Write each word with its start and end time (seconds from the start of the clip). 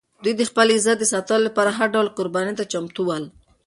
دوی 0.23 0.33
د 0.37 0.41
خپل 0.49 0.67
عزت 0.75 0.97
د 0.99 1.05
ساتلو 1.13 1.45
لپاره 1.47 1.69
هر 1.77 1.87
ډول 1.93 2.07
قربانۍ 2.17 2.53
ته 2.59 2.65
چمتو 2.71 3.01
ول. 3.07 3.23